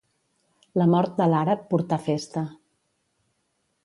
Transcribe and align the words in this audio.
La 0.81 0.85
mort 0.93 1.19
de 1.19 1.27
l'àrab 1.33 1.67
portà 1.73 1.99
festa. 2.07 2.43